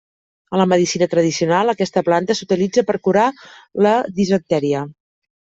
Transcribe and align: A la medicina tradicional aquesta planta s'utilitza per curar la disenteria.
A 0.55 0.59
la 0.61 0.65
medicina 0.71 1.07
tradicional 1.11 1.73
aquesta 1.73 2.03
planta 2.09 2.37
s'utilitza 2.39 2.87
per 2.89 2.97
curar 3.09 3.29
la 3.89 3.93
disenteria. 4.23 4.83